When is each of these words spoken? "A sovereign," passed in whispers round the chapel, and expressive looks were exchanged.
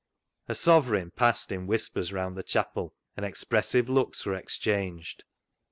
"A 0.49 0.55
sovereign," 0.55 1.11
passed 1.11 1.51
in 1.51 1.67
whispers 1.67 2.11
round 2.11 2.35
the 2.35 2.41
chapel, 2.41 2.95
and 3.15 3.23
expressive 3.23 3.87
looks 3.87 4.25
were 4.25 4.33
exchanged. 4.33 5.25